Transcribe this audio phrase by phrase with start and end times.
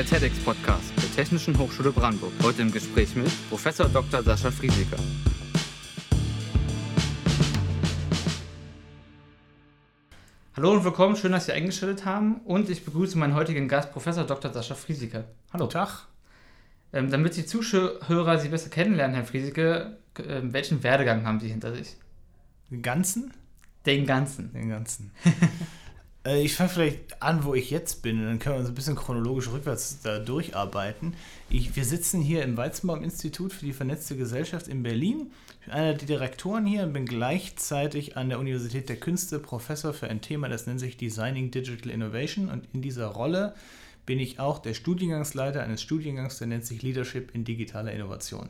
[0.00, 2.32] der TEDx-Podcast der Technischen Hochschule Brandenburg.
[2.42, 4.22] Heute im Gespräch mit Professor Dr.
[4.22, 4.96] Sascha Friesecker.
[10.56, 12.36] Hallo und willkommen, schön, dass Sie eingeschaltet haben.
[12.46, 14.50] Und ich begrüße meinen heutigen Gast, Professor Dr.
[14.50, 15.24] Sascha Friesecker.
[15.52, 15.66] Hallo.
[15.66, 16.06] Guten Tag.
[16.94, 21.74] Ähm, damit die Zuschauer Sie besser kennenlernen, Herr Frieseke, äh, welchen Werdegang haben Sie hinter
[21.74, 21.96] sich?
[22.70, 23.34] Den ganzen?
[23.84, 24.50] Den ganzen.
[24.54, 25.10] Den ganzen.
[26.24, 28.74] Äh, ich fange vielleicht an, wo ich jetzt bin, und dann können wir uns ein
[28.74, 31.14] bisschen chronologisch rückwärts da durcharbeiten.
[31.48, 35.30] Ich, wir sitzen hier im Weizenbaum-Institut für die vernetzte Gesellschaft in Berlin.
[35.60, 39.92] Ich bin einer der Direktoren hier und bin gleichzeitig an der Universität der Künste Professor
[39.92, 42.48] für ein Thema, das nennt sich Designing Digital Innovation.
[42.48, 43.54] Und in dieser Rolle
[44.06, 48.48] bin ich auch der Studiengangsleiter eines Studiengangs, der nennt sich Leadership in digitaler Innovation.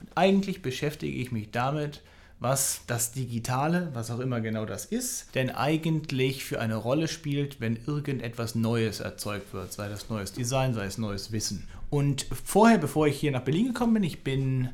[0.00, 2.02] Und eigentlich beschäftige ich mich damit,
[2.42, 7.60] was das Digitale, was auch immer genau das ist, denn eigentlich für eine Rolle spielt,
[7.60, 11.68] wenn irgendetwas Neues erzeugt wird, sei das neues Design, sei es neues Wissen.
[11.88, 14.70] Und vorher, bevor ich hier nach Berlin gekommen bin, ich bin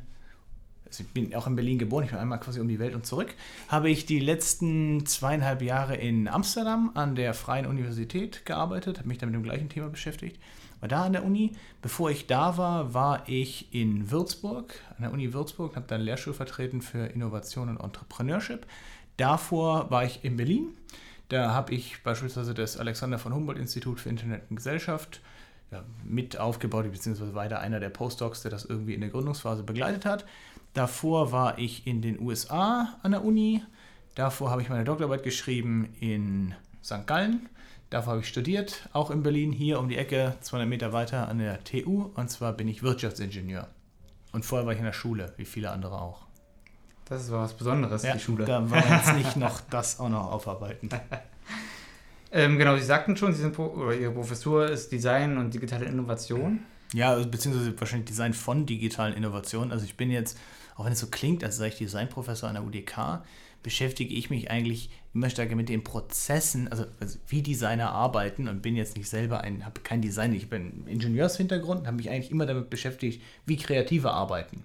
[0.85, 3.05] also ich bin auch in Berlin geboren, ich bin einmal quasi um die Welt und
[3.05, 3.35] zurück,
[3.67, 9.19] habe ich die letzten zweieinhalb Jahre in Amsterdam an der Freien Universität gearbeitet, habe mich
[9.19, 10.39] da mit dem gleichen Thema beschäftigt
[10.79, 11.51] war da an der Uni.
[11.81, 16.05] Bevor ich da war, war ich in Würzburg, an der Uni Würzburg, habe da einen
[16.05, 18.65] Lehrstuhl vertreten für Innovation und Entrepreneurship.
[19.17, 20.69] Davor war ich in Berlin.
[21.29, 25.21] Da habe ich beispielsweise das Alexander von Humboldt Institut für Internet und Gesellschaft
[25.71, 30.05] ja, mit aufgebaut, beziehungsweise weiter einer der Postdocs, der das irgendwie in der Gründungsphase begleitet
[30.05, 30.25] hat.
[30.73, 33.61] Davor war ich in den USA an der Uni.
[34.15, 37.05] Davor habe ich meine Doktorarbeit geschrieben in St.
[37.05, 37.47] Gallen.
[37.89, 41.39] Davor habe ich studiert, auch in Berlin, hier um die Ecke, 200 Meter weiter an
[41.39, 42.11] der TU.
[42.13, 43.67] Und zwar bin ich Wirtschaftsingenieur.
[44.31, 46.27] Und vorher war ich in der Schule, wie viele andere auch.
[47.05, 48.45] Das ist was Besonderes, ja, die Schule.
[48.45, 50.89] Da wollen wir jetzt nicht noch das auch noch aufarbeiten.
[52.31, 56.59] ähm, genau, Sie sagten schon, Sie sind oder Ihre Professur ist Design und digitale Innovation.
[56.93, 59.71] Ja, beziehungsweise wahrscheinlich Design von digitalen Innovationen.
[59.71, 60.37] Also ich bin jetzt,
[60.75, 63.23] auch wenn es so klingt, als sei ich Designprofessor an der UDK,
[63.63, 68.61] beschäftige ich mich eigentlich immer stärker mit den Prozessen, also, also wie Designer arbeiten und
[68.61, 72.45] bin jetzt nicht selber ein, habe kein Design, ich bin Ingenieurshintergrund, habe mich eigentlich immer
[72.45, 74.63] damit beschäftigt, wie Kreative arbeiten.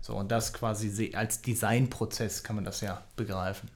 [0.00, 3.68] So, und das quasi als Designprozess kann man das ja begreifen.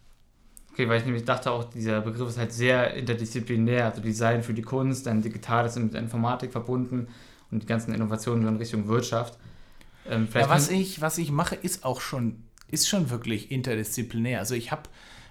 [0.73, 4.55] Okay, weil ich nämlich dachte auch, dieser Begriff ist halt sehr interdisziplinär, also Design für
[4.55, 7.09] die Kunst, dann Digitales mit Informatik verbunden
[7.51, 9.39] und die ganzen Innovationen in Richtung Wirtschaft.
[10.09, 14.41] Ähm, ja, was ich, was ich mache, ist auch schon ist schon wirklich interdisziplinär.
[14.41, 14.83] Also ich habe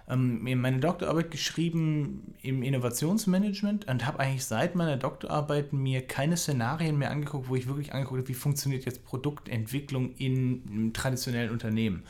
[0.09, 6.97] ähm, meine Doktorarbeit geschrieben im Innovationsmanagement und habe eigentlich seit meiner Doktorarbeit mir keine Szenarien
[6.97, 12.03] mehr angeguckt, wo ich wirklich angeguckt habe, wie funktioniert jetzt Produktentwicklung in einem traditionellen Unternehmen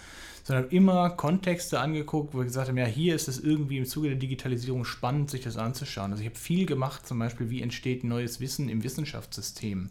[0.43, 4.09] sondern immer Kontexte angeguckt, wo ich gesagt habe, ja, hier ist es irgendwie im Zuge
[4.09, 6.11] der Digitalisierung spannend, sich das anzuschauen.
[6.11, 9.89] Also ich habe viel gemacht, zum Beispiel, wie entsteht neues Wissen im Wissenschaftssystem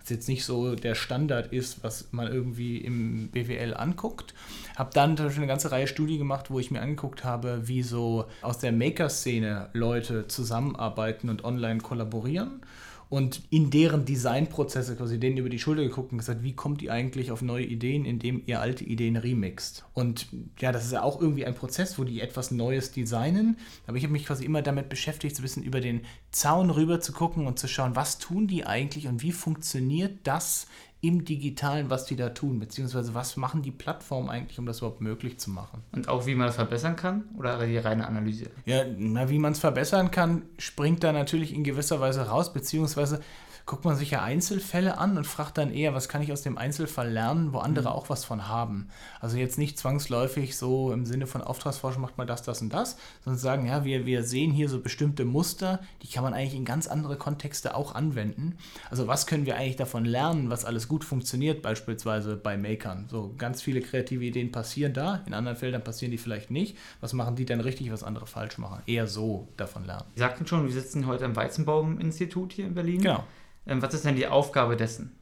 [0.00, 4.34] was jetzt nicht so der Standard ist, was man irgendwie im BWL anguckt.
[4.76, 7.82] Habe dann zum Beispiel eine ganze Reihe Studien gemacht, wo ich mir angeguckt habe, wie
[7.82, 12.62] so aus der Maker-Szene Leute zusammenarbeiten und online kollaborieren
[13.10, 16.92] und in deren Designprozesse quasi denen über die Schulter geguckt und gesagt, wie kommt ihr
[16.92, 19.84] eigentlich auf neue Ideen, indem ihr alte Ideen remixt.
[19.94, 20.28] Und
[20.60, 23.56] ja, das ist ja auch irgendwie ein Prozess, wo die etwas Neues designen.
[23.88, 27.00] Aber ich habe mich quasi immer damit beschäftigt, so ein bisschen über den Zaun rüber
[27.00, 30.68] zu gucken und zu schauen, was tun die eigentlich und wie funktioniert das
[31.02, 35.00] im Digitalen, was die da tun, beziehungsweise was machen die Plattformen eigentlich, um das überhaupt
[35.00, 35.82] möglich zu machen.
[35.92, 38.50] Und auch wie man das verbessern kann oder die reine Analyse?
[38.66, 43.20] Ja, na, wie man es verbessern kann, springt da natürlich in gewisser Weise raus, beziehungsweise
[43.66, 46.58] guckt man sich ja Einzelfälle an und fragt dann eher, was kann ich aus dem
[46.58, 47.94] Einzelfall lernen, wo andere mhm.
[47.94, 48.88] auch was von haben.
[49.20, 52.96] Also jetzt nicht zwangsläufig so im Sinne von Auftragsforschung macht man das, das und das,
[53.24, 56.64] sondern sagen, ja, wir, wir sehen hier so bestimmte Muster, die kann man eigentlich in
[56.64, 58.56] ganz andere Kontexte auch anwenden.
[58.90, 63.06] Also was können wir eigentlich davon lernen, was alles gut funktioniert, beispielsweise bei Makern.
[63.08, 66.76] So ganz viele kreative Ideen passieren da, in anderen Feldern passieren die vielleicht nicht.
[67.00, 68.82] Was machen die dann richtig, was andere falsch machen?
[68.86, 70.06] Eher so davon lernen.
[70.14, 73.00] Sie sagten schon, wir sitzen heute im Weizenbaum-Institut hier in Berlin.
[73.00, 73.24] Genau.
[73.70, 75.12] Ähm, was ist denn die Aufgabe dessen?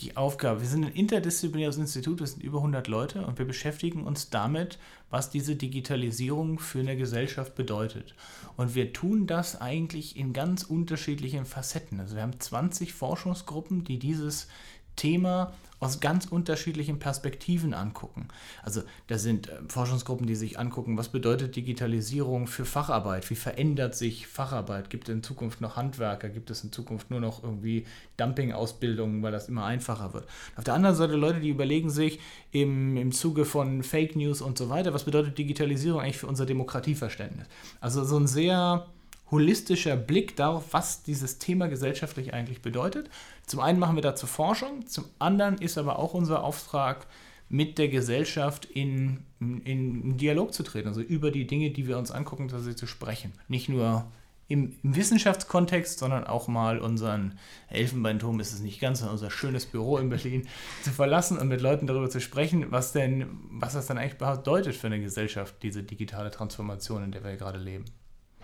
[0.00, 4.04] Die Aufgabe, wir sind ein interdisziplinäres Institut, wir sind über 100 Leute und wir beschäftigen
[4.04, 4.78] uns damit,
[5.10, 8.14] was diese Digitalisierung für eine Gesellschaft bedeutet.
[8.56, 11.98] Und wir tun das eigentlich in ganz unterschiedlichen Facetten.
[11.98, 14.48] Also wir haben 20 Forschungsgruppen, die dieses
[14.96, 18.28] Thema aus ganz unterschiedlichen Perspektiven angucken.
[18.62, 23.94] Also da sind äh, Forschungsgruppen, die sich angucken, was bedeutet Digitalisierung für Facharbeit, wie verändert
[23.94, 27.86] sich Facharbeit, gibt es in Zukunft noch Handwerker, gibt es in Zukunft nur noch irgendwie
[28.16, 30.26] Dumping-Ausbildungen, weil das immer einfacher wird.
[30.56, 32.20] Auf der anderen Seite Leute, die überlegen sich
[32.52, 36.46] im, im Zuge von Fake News und so weiter, was bedeutet Digitalisierung eigentlich für unser
[36.46, 37.46] Demokratieverständnis.
[37.80, 38.86] Also so ein sehr
[39.30, 43.10] holistischer Blick darauf, was dieses Thema gesellschaftlich eigentlich bedeutet.
[43.46, 47.06] Zum einen machen wir dazu Forschung, zum anderen ist aber auch unser Auftrag,
[47.48, 51.98] mit der Gesellschaft in, in, in Dialog zu treten, also über die Dinge, die wir
[51.98, 53.32] uns angucken, tatsächlich zu sprechen.
[53.46, 54.10] Nicht nur
[54.48, 57.38] im, im, Wissenschaftskontext, sondern auch mal unseren
[57.68, 60.48] Elfenbeinturm ist es nicht ganz, sondern unser schönes Büro in Berlin
[60.82, 64.74] zu verlassen und mit Leuten darüber zu sprechen, was denn, was das dann eigentlich bedeutet
[64.74, 67.84] für eine Gesellschaft, diese digitale Transformation, in der wir gerade leben.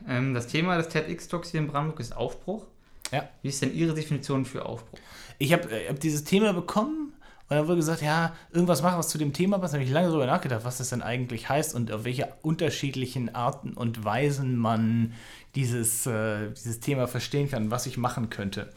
[0.08, 2.66] Ähm, das Thema des TEDx-Talks hier in Brandenburg ist Aufbruch.
[3.10, 3.28] Ja.
[3.42, 4.98] Wie ist denn Ihre Definition für Aufbruch?
[5.38, 7.12] Ich habe hab dieses Thema bekommen
[7.48, 9.74] und dann wurde gesagt, ja, irgendwas machen, was zu dem Thema passt.
[9.74, 13.34] Da habe ich lange darüber nachgedacht, was das denn eigentlich heißt und auf welche unterschiedlichen
[13.34, 15.12] Arten und Weisen man
[15.54, 18.72] dieses, äh, dieses Thema verstehen kann, was ich machen könnte.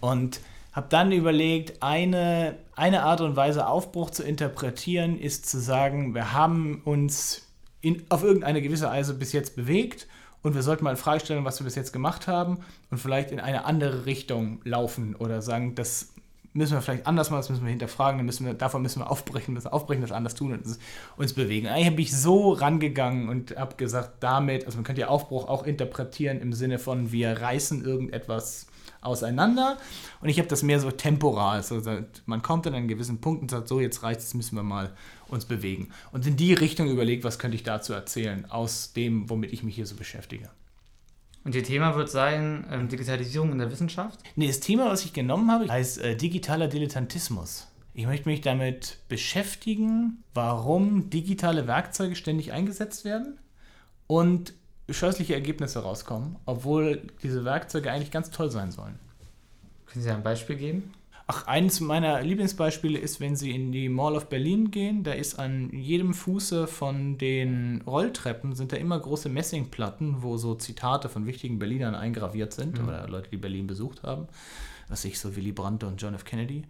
[0.00, 0.40] Und
[0.72, 6.32] habe dann überlegt, eine, eine Art und Weise, Aufbruch zu interpretieren, ist zu sagen, wir
[6.32, 7.46] haben uns
[7.80, 10.06] in, auf irgendeine gewisse Weise bis jetzt bewegt
[10.42, 12.58] und wir sollten mal in Frage stellen, was wir bis jetzt gemacht haben
[12.90, 16.14] und vielleicht in eine andere Richtung laufen oder sagen, das
[16.52, 19.54] müssen wir vielleicht anders machen, das müssen wir hinterfragen, müssen wir, davon müssen wir aufbrechen,
[19.54, 20.64] müssen aufbrechen, das anders tun und
[21.16, 21.68] uns bewegen.
[21.68, 25.62] Eigentlich bin ich so rangegangen und habe gesagt, damit, also man könnte ja Aufbruch auch
[25.62, 28.66] interpretieren im Sinne von, wir reißen irgendetwas
[29.00, 29.78] auseinander
[30.20, 31.80] und ich habe das mehr so temporal, also
[32.26, 34.92] man kommt an einen gewissen Punkt und sagt, so jetzt reicht es, müssen wir mal
[35.28, 35.90] uns bewegen.
[36.12, 39.74] Und in die Richtung überlegt, was könnte ich dazu erzählen, aus dem, womit ich mich
[39.74, 40.50] hier so beschäftige.
[41.44, 44.20] Und Ihr Thema wird sein ähm, Digitalisierung in der Wissenschaft?
[44.36, 47.66] Nee, das Thema, was ich genommen habe, heißt äh, digitaler Dilettantismus.
[47.94, 53.38] Ich möchte mich damit beschäftigen, warum digitale Werkzeuge ständig eingesetzt werden
[54.06, 54.52] und
[54.92, 58.98] scheußliche Ergebnisse rauskommen, obwohl diese Werkzeuge eigentlich ganz toll sein sollen.
[59.86, 60.94] Können Sie ein Beispiel geben?
[61.32, 65.38] Ach, eines meiner Lieblingsbeispiele ist, wenn Sie in die Mall of Berlin gehen, da ist
[65.38, 71.26] an jedem Fuße von den Rolltreppen sind da immer große Messingplatten, wo so Zitate von
[71.26, 72.88] wichtigen Berlinern eingraviert sind mhm.
[72.88, 74.26] oder Leute, die Berlin besucht haben.
[74.88, 76.24] Was ich so Willy Brandt und John F.
[76.24, 76.64] Kennedy.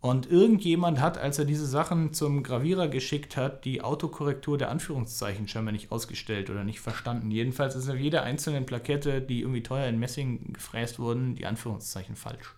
[0.00, 5.48] Und irgendjemand hat, als er diese Sachen zum Gravierer geschickt hat, die Autokorrektur der Anführungszeichen
[5.48, 7.30] scheinbar nicht ausgestellt oder nicht verstanden.
[7.30, 12.14] Jedenfalls ist auf jeder einzelnen Plakette, die irgendwie teuer in Messing gefräst wurden, die Anführungszeichen
[12.14, 12.54] falsch.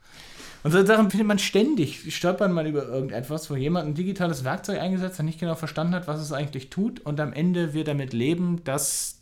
[0.64, 2.14] Und so Sachen findet man ständig.
[2.14, 6.08] Stolpert man über irgendetwas, wo jemand ein digitales Werkzeug eingesetzt hat, nicht genau verstanden hat,
[6.08, 9.20] was es eigentlich tut und am Ende wird damit leben, dass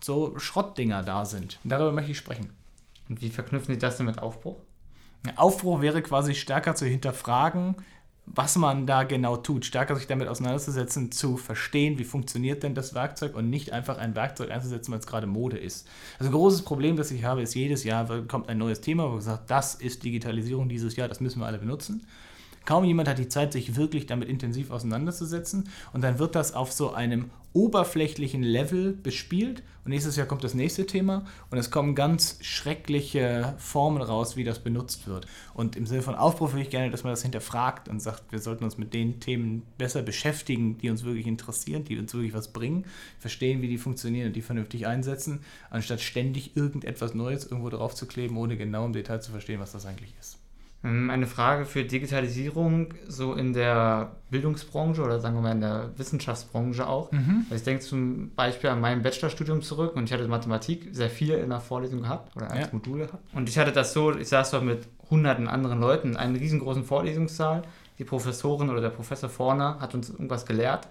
[0.00, 1.58] so Schrottdinger da sind.
[1.64, 2.50] Und darüber möchte ich sprechen.
[3.08, 4.56] Und wie verknüpfen Sie das denn mit Aufbruch?
[5.36, 7.76] Aufbruch wäre quasi stärker zu hinterfragen,
[8.26, 12.94] was man da genau tut, stärker sich damit auseinanderzusetzen, zu verstehen, wie funktioniert denn das
[12.94, 15.86] Werkzeug und nicht einfach ein Werkzeug einzusetzen, weil es gerade Mode ist.
[16.18, 19.16] Also ein großes Problem, das ich habe, ist, jedes Jahr kommt ein neues Thema, wo
[19.16, 22.04] gesagt, das ist Digitalisierung dieses Jahr, das müssen wir alle benutzen.
[22.66, 26.72] Kaum jemand hat die Zeit, sich wirklich damit intensiv auseinanderzusetzen und dann wird das auf
[26.72, 31.94] so einem oberflächlichen Level bespielt und nächstes Jahr kommt das nächste Thema und es kommen
[31.94, 35.26] ganz schreckliche Formen raus, wie das benutzt wird.
[35.54, 38.40] Und im Sinne von Aufbruch würde ich gerne, dass man das hinterfragt und sagt, wir
[38.40, 42.52] sollten uns mit den Themen besser beschäftigen, die uns wirklich interessieren, die uns wirklich was
[42.52, 42.84] bringen,
[43.20, 45.40] verstehen, wie die funktionieren und die vernünftig einsetzen,
[45.70, 49.72] anstatt ständig irgendetwas Neues irgendwo drauf zu kleben, ohne genau im Detail zu verstehen, was
[49.72, 50.36] das eigentlich ist.
[50.86, 55.90] Ähm, eine Frage für Digitalisierung so in der Bildungsbranche oder sagen wir mal in der
[55.96, 57.10] Wissenschaftsbranche auch.
[57.12, 57.46] Mhm.
[57.54, 61.50] Ich denke zum Beispiel an mein Bachelorstudium zurück und ich hatte Mathematik sehr viel in
[61.50, 62.68] der Vorlesung gehabt oder als ja.
[62.72, 63.22] Modul gehabt.
[63.34, 66.84] Und ich hatte das so, ich saß dort mit hunderten anderen Leuten in einem riesengroßen
[66.84, 67.62] Vorlesungssaal.
[67.98, 70.88] Die Professorin oder der Professor vorne hat uns irgendwas gelehrt.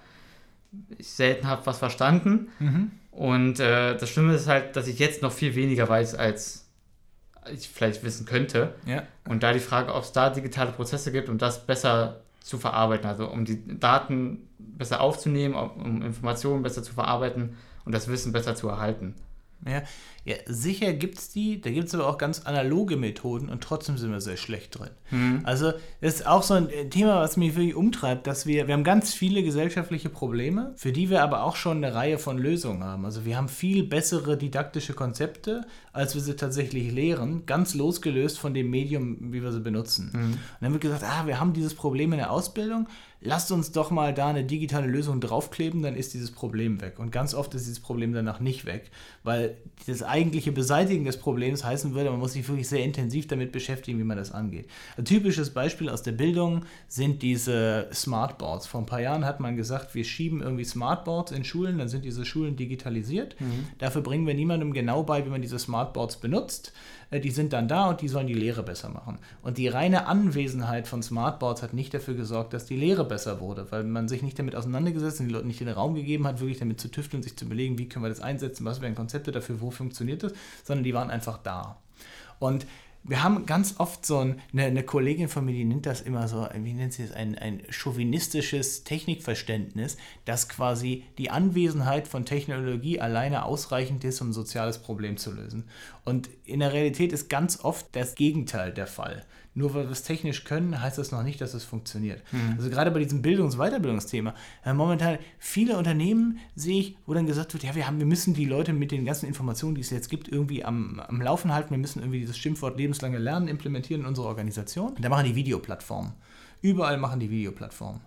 [0.97, 2.49] Ich selten habe was verstanden.
[2.59, 2.91] Mhm.
[3.11, 6.64] Und äh, das Schlimme ist halt, dass ich jetzt noch viel weniger weiß als
[7.53, 8.75] ich vielleicht wissen könnte.
[8.85, 9.03] Ja.
[9.27, 13.07] Und da die Frage, ob es da digitale Prozesse gibt, um das besser zu verarbeiten,
[13.07, 18.55] also um die Daten besser aufzunehmen, um Informationen besser zu verarbeiten und das Wissen besser
[18.55, 19.15] zu erhalten.
[19.67, 19.81] Ja,
[20.25, 23.97] ja sicher gibt es die, da gibt es aber auch ganz analoge Methoden und trotzdem
[23.97, 24.91] sind wir sehr schlecht drin.
[25.11, 25.41] Mhm.
[25.43, 25.71] Also
[26.01, 29.13] das ist auch so ein Thema, was mich wirklich umtreibt, dass wir, wir haben ganz
[29.13, 33.05] viele gesellschaftliche Probleme, für die wir aber auch schon eine Reihe von Lösungen haben.
[33.05, 38.53] Also wir haben viel bessere didaktische Konzepte, als wir sie tatsächlich lehren, ganz losgelöst von
[38.53, 40.11] dem Medium, wie wir sie benutzen.
[40.13, 40.33] Mhm.
[40.33, 42.87] Und dann wird gesagt, ah, wir haben dieses Problem in der Ausbildung,
[43.21, 46.99] lasst uns doch mal da eine digitale Lösung draufkleben, dann ist dieses Problem weg.
[46.99, 48.91] Und ganz oft ist dieses Problem danach nicht weg,
[49.23, 53.51] weil das eigentliche Beseitigen des Problems heißen würde, man muss sich wirklich sehr intensiv damit
[53.51, 54.67] beschäftigen, wie man das angeht.
[54.97, 58.67] Ein typisches Beispiel aus der Bildung sind diese Smartboards.
[58.67, 62.05] Vor ein paar Jahren hat man gesagt, wir schieben irgendwie Smartboards in Schulen, dann sind
[62.05, 63.39] diese Schulen digitalisiert.
[63.39, 63.67] Mhm.
[63.79, 66.73] Dafür bringen wir niemandem genau bei, wie man diese Smartboards benutzt.
[67.11, 69.19] äh, die sind dann da und die sollen die Lehre besser machen.
[69.41, 73.71] Und die reine Anwesenheit von Smartboards hat nicht dafür gesorgt, dass die Lehre besser wurde,
[73.71, 76.59] weil man sich nicht damit auseinandergesetzt und die Leute nicht den Raum gegeben hat, wirklich
[76.59, 79.61] damit zu tüfteln, sich zu überlegen, wie können wir das einsetzen, was wären Konzepte dafür,
[79.61, 81.77] wo funktioniert das, sondern die waren einfach da.
[82.39, 82.65] Und
[83.07, 86.27] wir haben ganz oft so ein, eine, eine, Kollegin von mir, die nennt das immer
[86.27, 92.99] so, wie nennt sie das, ein, ein chauvinistisches Technikverständnis, dass quasi die Anwesenheit von Technologie
[92.99, 95.65] alleine ausreichend ist, um ein soziales Problem zu lösen.
[96.03, 99.23] Und in der Realität ist ganz oft das Gegenteil der Fall
[99.55, 102.21] nur weil wir es technisch können, heißt das noch nicht, dass es funktioniert.
[102.31, 102.55] Mhm.
[102.57, 104.35] Also gerade bei diesem Bildungs- und Weiterbildungsthema,
[104.65, 108.33] äh, momentan viele Unternehmen sehe ich, wo dann gesagt wird, ja, wir, haben, wir müssen
[108.33, 111.71] die Leute mit den ganzen Informationen, die es jetzt gibt, irgendwie am, am Laufen halten.
[111.71, 114.89] Wir müssen irgendwie dieses Schimpfwort lebenslange Lernen implementieren in unsere Organisation.
[114.89, 116.11] Und da machen die Videoplattformen.
[116.61, 118.01] Überall machen die Videoplattformen.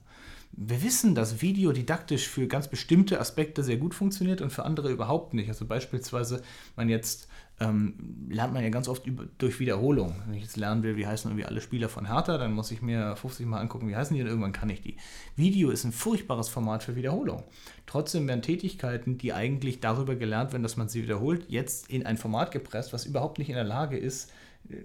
[0.61, 4.91] Wir wissen, dass Video didaktisch für ganz bestimmte Aspekte sehr gut funktioniert und für andere
[4.91, 5.49] überhaupt nicht.
[5.49, 6.43] Also beispielsweise,
[6.75, 7.29] man jetzt
[7.61, 10.17] ähm, lernt man ja ganz oft über, durch Wiederholung.
[10.27, 12.83] Wenn ich jetzt lernen will, wie heißen irgendwie alle Spieler von Hertha, dann muss ich
[12.83, 14.97] mir 50 Mal angucken, wie heißen die und irgendwann kann ich die.
[15.37, 17.45] Video ist ein furchtbares Format für Wiederholung.
[17.87, 22.19] Trotzdem werden Tätigkeiten, die eigentlich darüber gelernt werden, dass man sie wiederholt, jetzt in ein
[22.19, 24.33] Format gepresst, was überhaupt nicht in der Lage ist,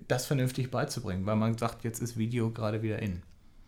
[0.08, 3.24] das vernünftig beizubringen, weil man sagt, jetzt ist Video gerade wieder in.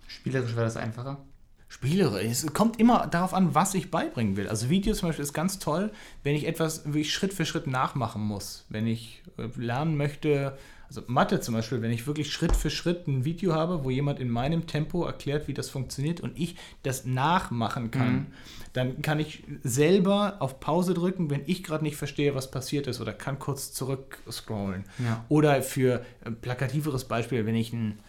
[0.05, 1.25] Spielerisch wäre das einfacher?
[1.67, 2.31] Spielerisch.
[2.31, 4.47] Es kommt immer darauf an, was ich beibringen will.
[4.47, 5.91] Also Video zum Beispiel ist ganz toll,
[6.23, 8.65] wenn ich etwas wirklich Schritt für Schritt nachmachen muss.
[8.69, 10.57] Wenn ich äh, lernen möchte,
[10.87, 14.19] also Mathe zum Beispiel, wenn ich wirklich Schritt für Schritt ein Video habe, wo jemand
[14.19, 18.25] in meinem Tempo erklärt, wie das funktioniert und ich das nachmachen kann, mhm.
[18.73, 23.01] dann kann ich selber auf Pause drücken, wenn ich gerade nicht verstehe, was passiert ist
[23.01, 24.85] oder kann kurz zurück scrollen.
[24.99, 25.25] Ja.
[25.29, 27.99] Oder für äh, plakativeres Beispiel, wenn ich ein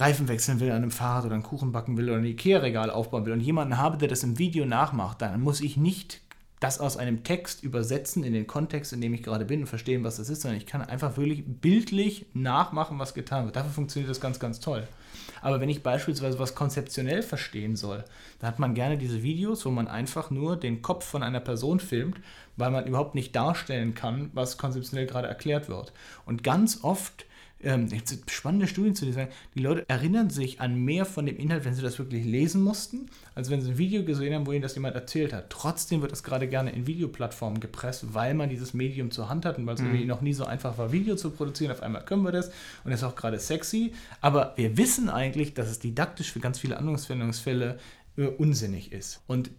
[0.00, 3.26] Reifen wechseln will an einem Fahrrad oder einen Kuchen backen will oder ein Ikea-Regal aufbauen
[3.26, 6.20] will und jemanden habe, der das im Video nachmacht, dann muss ich nicht
[6.60, 10.02] das aus einem Text übersetzen in den Kontext, in dem ich gerade bin und verstehen,
[10.02, 13.56] was das ist, sondern ich kann einfach wirklich bildlich nachmachen, was getan wird.
[13.56, 14.86] Dafür funktioniert das ganz, ganz toll.
[15.40, 18.04] Aber wenn ich beispielsweise was konzeptionell verstehen soll,
[18.40, 21.78] dann hat man gerne diese Videos, wo man einfach nur den Kopf von einer Person
[21.78, 22.20] filmt,
[22.56, 25.92] weil man überhaupt nicht darstellen kann, was konzeptionell gerade erklärt wird.
[26.26, 27.24] Und ganz oft
[27.62, 27.88] ähm,
[28.30, 31.74] spannende Studien zu dir sagen, die Leute erinnern sich an mehr von dem Inhalt, wenn
[31.74, 34.74] sie das wirklich lesen mussten, als wenn sie ein Video gesehen haben, wo ihnen das
[34.74, 35.50] jemand erzählt hat.
[35.50, 39.58] Trotzdem wird das gerade gerne in Videoplattformen gepresst, weil man dieses Medium zur Hand hat
[39.58, 39.88] und weil es mhm.
[39.88, 41.72] irgendwie noch nie so einfach war, Video zu produzieren.
[41.72, 42.48] Auf einmal können wir das
[42.84, 43.92] und das ist auch gerade sexy.
[44.20, 47.78] Aber wir wissen eigentlich, dass es didaktisch für ganz viele Anwendungsfälle
[48.18, 49.22] äh, unsinnig ist.
[49.26, 49.50] Und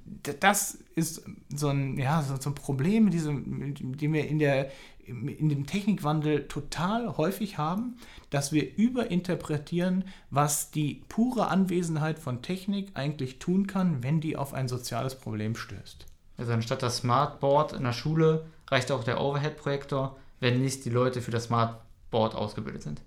[0.41, 1.23] das ist
[1.55, 4.69] so ein, ja, so ein Problem, diese, den wir in der
[5.09, 7.97] in dem Technikwandel total häufig haben,
[8.29, 14.53] dass wir überinterpretieren, was die pure Anwesenheit von Technik eigentlich tun kann, wenn die auf
[14.53, 16.05] ein soziales Problem stößt.
[16.37, 21.21] Also anstatt das Smartboard in der Schule reicht auch der Overhead-Projektor, wenn nicht die Leute
[21.21, 23.01] für das Smartboard ausgebildet sind.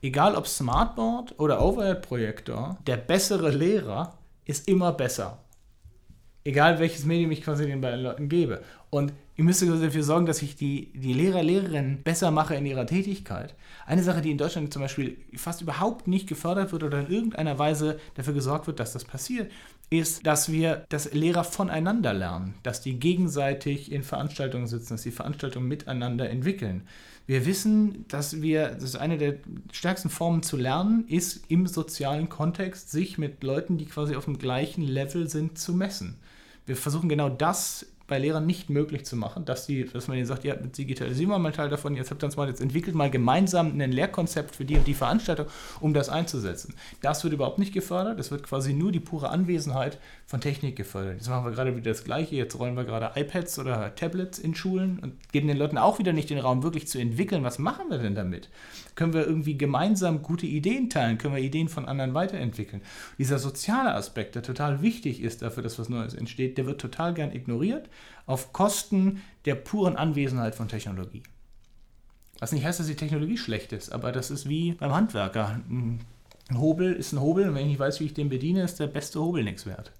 [0.00, 5.38] Egal ob Smartboard oder Overhead-Projektor, der bessere Lehrer ist immer besser.
[6.44, 8.62] Egal welches Medium ich quasi den beiden Leuten gebe.
[8.90, 12.86] Und Ihr müsst dafür sorgen, dass ich die, die Lehrer, Lehrerinnen besser mache in ihrer
[12.86, 13.54] Tätigkeit.
[13.84, 17.58] Eine Sache, die in Deutschland zum Beispiel fast überhaupt nicht gefördert wird oder in irgendeiner
[17.58, 19.50] Weise dafür gesorgt wird, dass das passiert,
[19.90, 25.10] ist, dass wir, dass Lehrer voneinander lernen, dass die gegenseitig in Veranstaltungen sitzen, dass die
[25.10, 26.86] Veranstaltungen miteinander entwickeln.
[27.26, 29.36] Wir wissen, dass wir, das ist eine der
[29.72, 34.38] stärksten Formen zu lernen, ist im sozialen Kontext, sich mit Leuten, die quasi auf dem
[34.38, 36.18] gleichen Level sind, zu messen.
[36.66, 40.26] Wir versuchen genau das bei Lehrern nicht möglich zu machen, dass, die, dass man ihnen
[40.26, 42.94] sagt, ja, digitalisieren wir mal einen Teil davon, jetzt habt ihr uns mal, jetzt entwickelt
[42.94, 45.46] mal gemeinsam ein Lehrkonzept für die und die Veranstaltung,
[45.80, 46.74] um das einzusetzen.
[47.00, 51.14] Das wird überhaupt nicht gefördert, es wird quasi nur die pure Anwesenheit von Technik gefördert.
[51.14, 54.54] Jetzt machen wir gerade wieder das Gleiche, jetzt rollen wir gerade iPads oder Tablets in
[54.54, 57.86] Schulen und geben den Leuten auch wieder nicht den Raum, wirklich zu entwickeln, was machen
[57.88, 58.50] wir denn damit?
[58.96, 61.16] Können wir irgendwie gemeinsam gute Ideen teilen?
[61.18, 62.82] Können wir Ideen von anderen weiterentwickeln?
[63.18, 67.14] Dieser soziale Aspekt, der total wichtig ist dafür, dass was Neues entsteht, der wird total
[67.14, 67.88] gern ignoriert
[68.26, 71.22] auf Kosten der puren Anwesenheit von Technologie.
[72.40, 75.60] Was nicht heißt, dass die Technologie schlecht ist, aber das ist wie beim Handwerker.
[75.68, 76.00] Ein
[76.54, 78.86] Hobel ist ein Hobel und wenn ich nicht weiß, wie ich den bediene, ist der
[78.86, 79.92] beste Hobel nichts wert.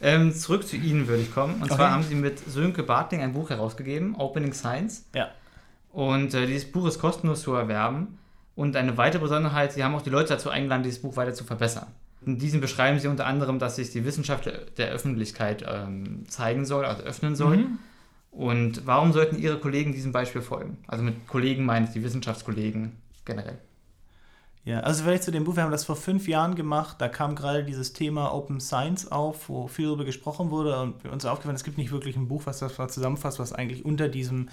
[0.00, 1.54] Ähm, zurück zu Ihnen würde ich kommen.
[1.54, 1.76] Und okay.
[1.76, 5.04] zwar haben Sie mit Sönke Bartling ein Buch herausgegeben, Opening Science.
[5.14, 5.28] Ja.
[5.92, 8.18] Und äh, dieses Buch ist kostenlos zu erwerben.
[8.56, 11.44] Und eine weitere Besonderheit, Sie haben auch die Leute dazu eingeladen, dieses Buch weiter zu
[11.44, 11.86] verbessern.
[12.26, 16.84] In diesem beschreiben sie unter anderem, dass sich die Wissenschaft der Öffentlichkeit ähm, zeigen soll,
[16.84, 17.58] also öffnen soll.
[17.58, 17.78] Mhm.
[18.30, 20.78] Und warum sollten Ihre Kollegen diesem Beispiel folgen?
[20.88, 22.92] Also mit Kollegen meine ich die Wissenschaftskollegen
[23.24, 23.58] generell.
[24.64, 27.36] Ja, also vielleicht zu dem Buch, wir haben das vor fünf Jahren gemacht, da kam
[27.36, 31.64] gerade dieses Thema Open Science auf, wo viel darüber gesprochen wurde und uns aufgefallen, es
[31.64, 34.48] gibt nicht wirklich ein Buch, was das zusammenfasst, was eigentlich unter diesem,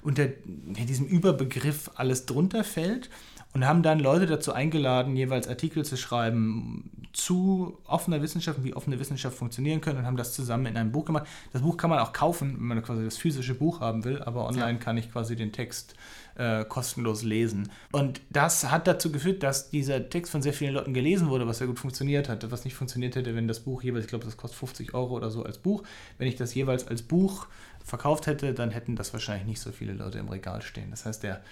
[0.00, 3.10] unter diesem Überbegriff alles drunter fällt
[3.58, 8.72] und haben dann Leute dazu eingeladen, jeweils Artikel zu schreiben zu offener Wissenschaft und wie
[8.72, 11.26] offene Wissenschaft funktionieren können und haben das zusammen in einem Buch gemacht.
[11.52, 14.46] Das Buch kann man auch kaufen, wenn man quasi das physische Buch haben will, aber
[14.46, 14.78] online ja.
[14.78, 15.96] kann ich quasi den Text
[16.36, 17.68] äh, kostenlos lesen.
[17.90, 21.58] Und das hat dazu geführt, dass dieser Text von sehr vielen Leuten gelesen wurde, was
[21.58, 22.48] sehr gut funktioniert hat.
[22.52, 25.30] Was nicht funktioniert hätte, wenn das Buch jeweils, ich glaube, das kostet 50 Euro oder
[25.30, 25.82] so als Buch.
[26.16, 27.48] Wenn ich das jeweils als Buch
[27.84, 30.92] verkauft hätte, dann hätten das wahrscheinlich nicht so viele Leute im Regal stehen.
[30.92, 31.42] Das heißt, der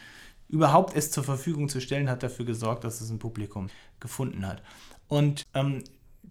[0.48, 3.68] überhaupt es zur Verfügung zu stellen, hat dafür gesorgt, dass es ein Publikum
[4.00, 4.62] gefunden hat.
[5.08, 5.82] Und ähm,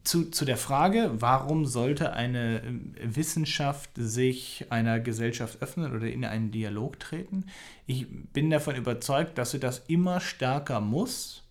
[0.03, 6.23] zu, zu der Frage, warum sollte eine ähm, Wissenschaft sich einer Gesellschaft öffnen oder in
[6.25, 7.45] einen Dialog treten?
[7.87, 11.43] Ich bin davon überzeugt, dass sie das immer stärker muss,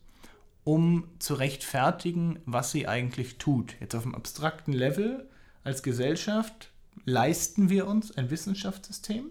[0.63, 3.75] um zu rechtfertigen, was sie eigentlich tut.
[3.81, 5.29] Jetzt auf einem abstrakten Level
[5.63, 6.71] als Gesellschaft
[7.05, 9.31] leisten wir uns ein Wissenschaftssystem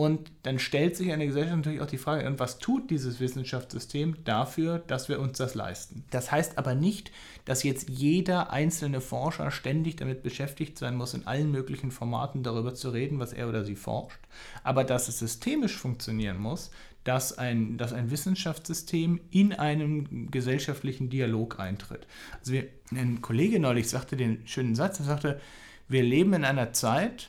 [0.00, 4.78] und dann stellt sich eine Gesellschaft natürlich auch die Frage, was tut dieses Wissenschaftssystem dafür,
[4.78, 6.04] dass wir uns das leisten?
[6.10, 7.12] Das heißt aber nicht,
[7.44, 12.74] dass jetzt jeder einzelne Forscher ständig damit beschäftigt sein muss, in allen möglichen Formaten darüber
[12.74, 14.20] zu reden, was er oder sie forscht,
[14.64, 16.70] aber dass es systemisch funktionieren muss,
[17.04, 22.06] dass ein, dass ein Wissenschaftssystem in einen gesellschaftlichen Dialog eintritt.
[22.38, 25.40] Also wir, ein Kollege neulich sagte den schönen Satz, er sagte,
[25.88, 27.28] wir leben in einer Zeit,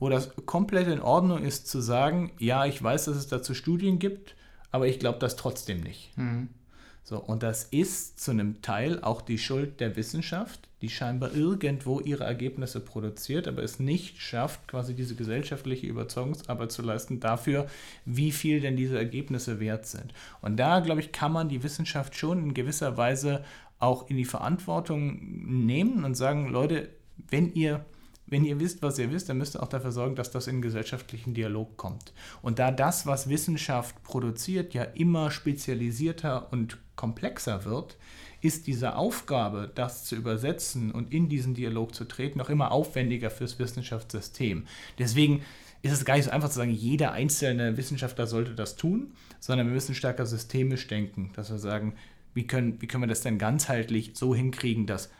[0.00, 4.00] wo das komplett in Ordnung ist zu sagen, ja, ich weiß, dass es dazu Studien
[4.00, 4.34] gibt,
[4.72, 6.16] aber ich glaube das trotzdem nicht.
[6.16, 6.48] Mhm.
[7.04, 12.00] So, und das ist zu einem Teil auch die Schuld der Wissenschaft, die scheinbar irgendwo
[12.00, 17.66] ihre Ergebnisse produziert, aber es nicht schafft, quasi diese gesellschaftliche Überzeugungsarbeit zu leisten dafür,
[18.04, 20.14] wie viel denn diese Ergebnisse wert sind.
[20.40, 23.44] Und da, glaube ich, kann man die Wissenschaft schon in gewisser Weise
[23.78, 26.90] auch in die Verantwortung nehmen und sagen, Leute,
[27.28, 27.84] wenn ihr
[28.30, 30.62] wenn ihr wisst, was ihr wisst, dann müsst ihr auch dafür sorgen, dass das in
[30.62, 32.12] gesellschaftlichen Dialog kommt.
[32.42, 37.96] Und da das, was Wissenschaft produziert, ja immer spezialisierter und komplexer wird,
[38.40, 43.30] ist diese Aufgabe, das zu übersetzen und in diesen Dialog zu treten, noch immer aufwendiger
[43.30, 44.66] fürs Wissenschaftssystem.
[44.98, 45.42] Deswegen
[45.82, 49.66] ist es gar nicht so einfach zu sagen, jeder einzelne Wissenschaftler sollte das tun, sondern
[49.66, 51.94] wir müssen stärker systemisch denken, dass wir sagen,
[52.34, 55.10] wie können, wie können wir das denn ganzheitlich so hinkriegen, dass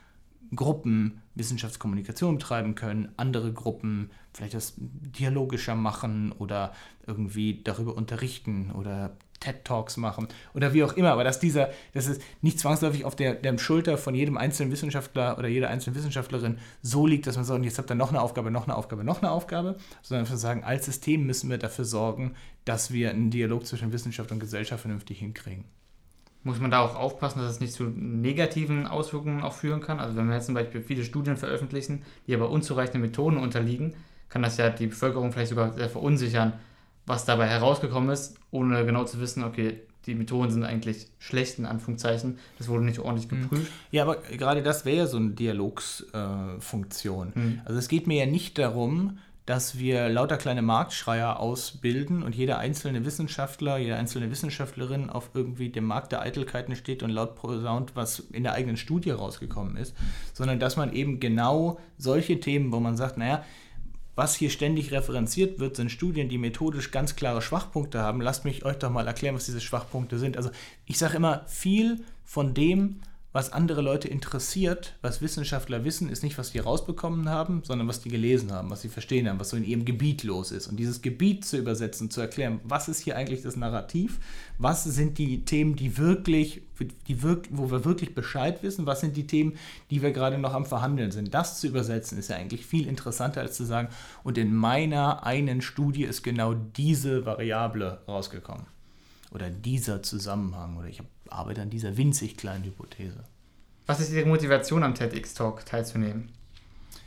[0.54, 6.72] Gruppen Wissenschaftskommunikation betreiben können, andere Gruppen vielleicht das dialogischer machen oder
[7.06, 12.06] irgendwie darüber unterrichten oder TED Talks machen oder wie auch immer, aber dass dieser, dass
[12.06, 16.58] es nicht zwangsläufig auf der, der Schulter von jedem einzelnen Wissenschaftler oder jeder einzelnen Wissenschaftlerin
[16.82, 19.22] so liegt, dass man sagt, jetzt habt ihr noch eine Aufgabe, noch eine Aufgabe, noch
[19.22, 22.34] eine Aufgabe, sondern wir sagen, als System müssen wir dafür sorgen,
[22.66, 25.64] dass wir einen Dialog zwischen Wissenschaft und Gesellschaft vernünftig hinkriegen
[26.42, 30.00] muss man da auch aufpassen, dass es nicht zu negativen Auswirkungen auch führen kann.
[30.00, 33.94] Also wenn wir jetzt zum Beispiel viele Studien veröffentlichen, die aber unzureichenden Methoden unterliegen,
[34.29, 36.55] kann das ja die Bevölkerung vielleicht sogar sehr verunsichern,
[37.05, 41.66] was dabei herausgekommen ist, ohne genau zu wissen, okay, die Methoden sind eigentlich schlecht, in
[41.66, 42.38] Anführungszeichen.
[42.57, 43.42] Das wurde nicht ordentlich mhm.
[43.42, 43.70] geprüft.
[43.90, 47.33] Ja, aber gerade das wäre ja so eine Dialogsfunktion.
[47.35, 47.61] Äh, mhm.
[47.64, 49.18] Also es geht mir ja nicht darum,
[49.50, 55.70] dass wir lauter kleine Marktschreier ausbilden und jeder einzelne Wissenschaftler, jede einzelne Wissenschaftlerin auf irgendwie
[55.70, 59.96] dem Markt der Eitelkeiten steht und laut posaunt, was in der eigenen Studie rausgekommen ist,
[60.34, 63.44] sondern dass man eben genau solche Themen, wo man sagt, naja,
[64.14, 68.20] was hier ständig referenziert wird, sind Studien, die methodisch ganz klare Schwachpunkte haben.
[68.20, 70.36] Lasst mich euch doch mal erklären, was diese Schwachpunkte sind.
[70.36, 70.50] Also
[70.86, 73.00] ich sage immer, viel von dem,
[73.32, 78.00] was andere Leute interessiert, was Wissenschaftler wissen, ist nicht, was die rausbekommen haben, sondern was
[78.00, 80.66] die gelesen haben, was sie verstehen haben, was so in ihrem Gebiet los ist.
[80.66, 84.18] Und dieses Gebiet zu übersetzen, zu erklären, was ist hier eigentlich das Narrativ,
[84.58, 86.62] was sind die Themen, die wirklich,
[87.06, 89.56] die wirk wo wir wirklich Bescheid wissen, was sind die Themen,
[89.90, 91.32] die wir gerade noch am Verhandeln sind.
[91.32, 93.88] Das zu übersetzen ist ja eigentlich viel interessanter, als zu sagen,
[94.24, 98.66] und in meiner einen Studie ist genau diese Variable rausgekommen.
[99.32, 100.76] Oder dieser Zusammenhang.
[100.76, 103.24] Oder ich habe arbeite an dieser winzig kleinen Hypothese.
[103.86, 106.28] Was ist Ihre Motivation am TEDx-Talk teilzunehmen?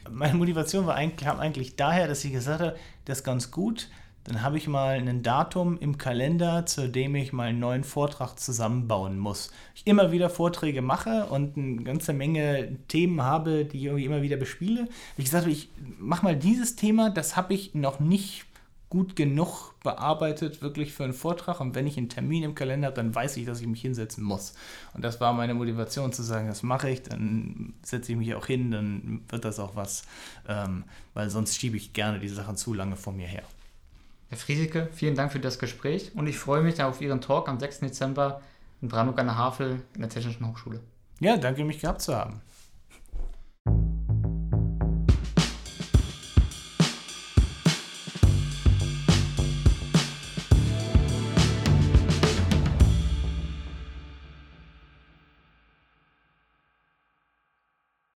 [0.10, 3.90] Meine Motivation war eigentlich, kam eigentlich daher, dass ich gesagt habe, das ist ganz gut.
[4.26, 8.40] Dann habe ich mal ein Datum im Kalender, zu dem ich mal einen neuen Vortrag
[8.40, 9.52] zusammenbauen muss.
[9.76, 14.22] Ich immer wieder Vorträge mache und eine ganze Menge Themen habe, die ich irgendwie immer
[14.22, 14.88] wieder bespiele.
[15.18, 18.46] Ich gesagt ich mache mal dieses Thema, das habe ich noch nicht
[18.94, 21.60] gut genug bearbeitet, wirklich für einen Vortrag.
[21.60, 24.24] Und wenn ich einen Termin im Kalender habe, dann weiß ich, dass ich mich hinsetzen
[24.24, 24.54] muss.
[24.94, 28.46] Und das war meine Motivation zu sagen, das mache ich, dann setze ich mich auch
[28.46, 30.04] hin, dann wird das auch was,
[30.48, 30.84] ähm,
[31.16, 33.42] weil sonst schiebe ich gerne die Sachen zu lange vor mir her.
[34.30, 37.60] Herr Friesike, vielen Dank für das Gespräch und ich freue mich auf Ihren Talk am
[37.60, 37.80] 6.
[37.80, 38.42] Dezember
[38.84, 40.82] in Brandenburg an der Havel in der Technischen Hochschule.
[41.20, 42.42] Ja, danke, mich gehabt zu haben.